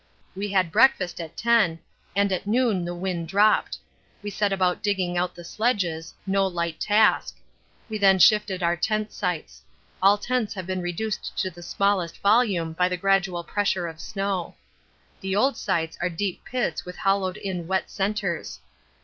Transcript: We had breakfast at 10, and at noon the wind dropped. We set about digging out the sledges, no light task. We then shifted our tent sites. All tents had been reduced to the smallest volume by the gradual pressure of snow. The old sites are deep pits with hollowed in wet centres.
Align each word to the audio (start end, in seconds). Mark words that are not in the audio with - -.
We 0.35 0.47
had 0.49 0.71
breakfast 0.71 1.21
at 1.21 1.37
10, 1.37 1.77
and 2.15 2.31
at 2.31 2.47
noon 2.47 2.85
the 2.85 2.95
wind 2.95 3.27
dropped. 3.27 3.77
We 4.23 4.31
set 4.31 4.51
about 4.51 4.81
digging 4.81 5.15
out 5.15 5.35
the 5.35 5.43
sledges, 5.43 6.15
no 6.25 6.47
light 6.47 6.79
task. 6.79 7.37
We 7.87 7.99
then 7.99 8.17
shifted 8.17 8.63
our 8.63 8.75
tent 8.75 9.11
sites. 9.13 9.61
All 10.01 10.17
tents 10.17 10.55
had 10.55 10.65
been 10.65 10.81
reduced 10.81 11.37
to 11.43 11.51
the 11.51 11.61
smallest 11.61 12.17
volume 12.17 12.73
by 12.73 12.89
the 12.89 12.97
gradual 12.97 13.43
pressure 13.43 13.85
of 13.85 13.99
snow. 13.99 14.55
The 15.19 15.35
old 15.35 15.55
sites 15.55 15.99
are 16.01 16.09
deep 16.09 16.43
pits 16.45 16.83
with 16.83 16.97
hollowed 16.97 17.37
in 17.37 17.67
wet 17.67 17.91
centres. 17.91 18.59